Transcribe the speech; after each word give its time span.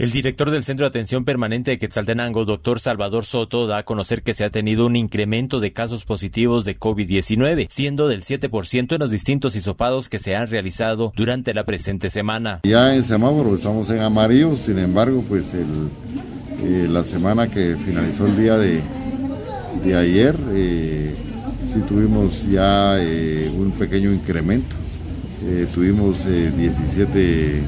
El 0.00 0.12
director 0.12 0.50
del 0.50 0.64
Centro 0.64 0.84
de 0.84 0.88
Atención 0.88 1.26
Permanente 1.26 1.72
de 1.72 1.78
Quetzaltenango, 1.78 2.46
doctor 2.46 2.80
Salvador 2.80 3.26
Soto, 3.26 3.66
da 3.66 3.76
a 3.76 3.82
conocer 3.82 4.22
que 4.22 4.32
se 4.32 4.44
ha 4.44 4.50
tenido 4.50 4.86
un 4.86 4.96
incremento 4.96 5.60
de 5.60 5.74
casos 5.74 6.06
positivos 6.06 6.64
de 6.64 6.80
COVID-19, 6.80 7.66
siendo 7.68 8.08
del 8.08 8.22
7% 8.22 8.94
en 8.94 8.98
los 8.98 9.10
distintos 9.10 9.56
hisopados 9.56 10.08
que 10.08 10.18
se 10.18 10.34
han 10.34 10.48
realizado 10.48 11.12
durante 11.14 11.52
la 11.52 11.64
presente 11.64 12.08
semana. 12.08 12.60
Ya 12.62 12.94
en 12.94 13.04
semáforo 13.04 13.54
estamos 13.54 13.90
en 13.90 14.00
amarillo, 14.00 14.56
sin 14.56 14.78
embargo, 14.78 15.22
pues 15.28 15.52
el, 15.52 15.66
eh, 16.64 16.88
la 16.88 17.04
semana 17.04 17.48
que 17.48 17.76
finalizó 17.84 18.24
el 18.24 18.38
día 18.38 18.56
de, 18.56 18.80
ayer, 19.94 20.34
eh, 20.54 21.14
sí 21.70 21.80
tuvimos 21.86 22.50
ya 22.50 22.94
eh, 22.98 23.52
un 23.54 23.70
pequeño 23.72 24.10
incremento. 24.14 24.76
Tuvimos 25.74 26.26
17 26.26 27.62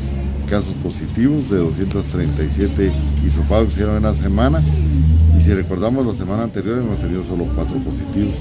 casos 0.52 0.74
positivos 0.82 1.48
de 1.48 1.56
237 1.56 2.92
hisopados 3.26 3.68
que 3.68 3.72
hicieron 3.72 3.96
en 3.96 4.02
la 4.02 4.14
semana. 4.14 4.62
Y 5.38 5.42
si 5.42 5.54
recordamos 5.54 6.04
la 6.04 6.12
semana 6.12 6.42
anterior 6.42 6.76
hemos 6.76 7.00
tenido 7.00 7.24
solo 7.24 7.46
4 7.54 7.74
positivos. 7.78 8.36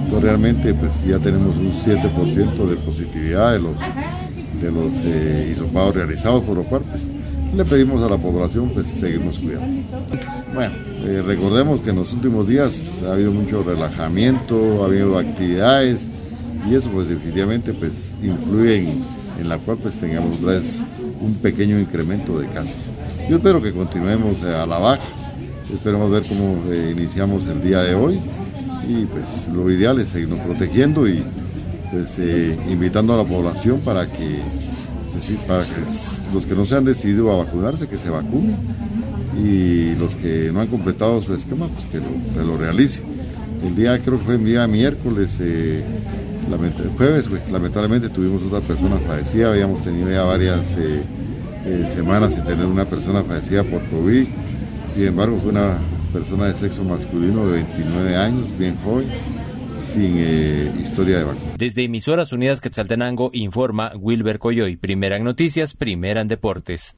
Entonces 0.00 0.22
realmente 0.24 0.74
pues 0.74 1.04
ya 1.06 1.20
tenemos 1.20 1.54
un 1.54 1.72
7% 1.72 2.68
de 2.68 2.76
positividad 2.78 3.52
de 3.52 3.60
los, 3.60 3.76
de 4.60 4.72
los 4.72 4.92
eh, 5.04 5.48
hisopados 5.52 5.94
realizados, 5.94 6.42
por 6.42 6.56
lo 6.56 6.64
cual 6.64 6.82
pues, 6.82 7.04
le 7.54 7.64
pedimos 7.64 8.02
a 8.02 8.08
la 8.08 8.16
población 8.16 8.72
pues 8.74 8.88
seguirnos 8.88 9.38
cuidando. 9.38 9.82
Bueno, 10.52 10.74
eh, 11.04 11.22
recordemos 11.24 11.78
que 11.78 11.90
en 11.90 11.96
los 11.96 12.12
últimos 12.12 12.48
días 12.48 12.72
ha 13.06 13.12
habido 13.12 13.30
mucho 13.30 13.62
relajamiento, 13.62 14.82
ha 14.82 14.86
habido 14.86 15.16
actividades 15.16 16.00
y 16.68 16.74
eso 16.74 16.90
pues 16.90 17.08
definitivamente 17.08 17.72
pues 17.72 18.12
influye 18.20 18.78
en, 18.78 19.04
en 19.38 19.48
la 19.48 19.58
cual 19.58 19.78
pues 19.78 19.98
tengamos 19.98 20.38
un 21.20 21.34
pequeño 21.34 21.78
incremento 21.78 22.38
de 22.38 22.46
casos. 22.48 22.90
Yo 23.28 23.36
espero 23.36 23.62
que 23.62 23.72
continuemos 23.72 24.42
eh, 24.42 24.54
a 24.54 24.66
la 24.66 24.78
baja, 24.78 25.02
esperemos 25.72 26.10
ver 26.10 26.22
cómo 26.28 26.58
eh, 26.70 26.94
iniciamos 26.96 27.46
el 27.48 27.62
día 27.62 27.80
de 27.80 27.94
hoy 27.94 28.20
y 28.88 29.04
pues 29.06 29.48
lo 29.52 29.70
ideal 29.70 29.98
es 30.00 30.10
seguirnos 30.10 30.38
protegiendo 30.40 31.08
y 31.08 31.24
pues, 31.90 32.14
eh, 32.18 32.56
invitando 32.70 33.14
a 33.14 33.16
la 33.16 33.24
población 33.24 33.80
para 33.80 34.06
que, 34.06 34.42
para 35.46 35.64
que 35.64 35.72
los 36.32 36.44
que 36.46 36.54
no 36.54 36.66
se 36.66 36.76
han 36.76 36.84
decidido 36.84 37.32
a 37.32 37.44
vacunarse, 37.44 37.88
que 37.88 37.96
se 37.96 38.10
vacunen 38.10 38.56
y 39.42 39.94
los 39.96 40.14
que 40.14 40.50
no 40.52 40.60
han 40.60 40.68
completado 40.68 41.20
su 41.22 41.34
esquema, 41.34 41.66
pues 41.68 41.86
que 41.86 41.98
lo, 41.98 42.58
que 42.58 42.64
realicen. 42.64 43.04
El 43.64 43.74
día, 43.74 43.98
creo 43.98 44.18
que 44.18 44.24
fue 44.24 44.34
el 44.36 44.44
día 44.44 44.66
miércoles, 44.66 45.40
jueves, 46.96 47.28
pues, 47.28 47.50
lamentablemente 47.50 48.08
tuvimos 48.08 48.42
otra 48.42 48.60
persona 48.60 48.96
fallecida, 48.98 49.50
habíamos 49.50 49.82
tenido 49.82 50.10
ya 50.10 50.22
varias 50.24 50.60
eh, 50.78 51.02
eh, 51.64 51.90
semanas 51.92 52.34
sin 52.34 52.44
tener 52.44 52.66
una 52.66 52.84
persona 52.84 53.22
fallecida 53.22 53.64
por 53.64 53.82
COVID, 53.88 54.26
sin 54.94 55.06
embargo 55.06 55.38
fue 55.40 55.50
una 55.50 55.78
persona 56.12 56.46
de 56.46 56.54
sexo 56.54 56.84
masculino 56.84 57.46
de 57.46 57.62
29 57.62 58.16
años, 58.16 58.58
bien 58.58 58.76
joven, 58.84 59.06
sin 59.92 60.14
eh, 60.18 60.72
historia 60.80 61.18
de 61.18 61.24
vacuna. 61.24 61.52
Desde 61.58 61.84
Emisoras 61.84 62.32
Unidas 62.32 62.60
Quetzaltenango 62.60 63.30
informa 63.32 63.92
Wilber 63.98 64.38
Coyoy, 64.38 64.76
primera 64.76 65.16
en 65.16 65.24
noticias, 65.24 65.74
primera 65.74 66.20
en 66.20 66.28
deportes. 66.28 66.94